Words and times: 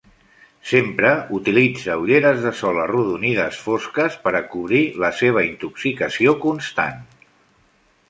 Sempre 0.69 1.11
utilitza 1.39 1.97
ulleres 2.05 2.41
de 2.47 2.53
sol 2.63 2.81
arrodonides 2.85 3.61
fosques 3.67 4.19
per 4.27 4.35
cobrir 4.57 4.83
la 5.07 5.15
seva 5.23 5.47
intoxicació 5.53 6.39
constant. 6.49 7.03